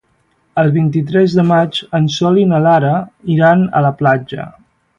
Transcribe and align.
El 0.61 0.71
vint-i-tres 0.77 1.35
de 1.41 1.45
maig 1.49 1.77
en 1.99 2.07
Sol 2.15 2.39
i 2.45 2.47
na 2.53 2.63
Lara 2.69 2.95
iran 3.37 3.65
a 3.81 3.83
la 3.89 3.93
platja. 4.03 4.49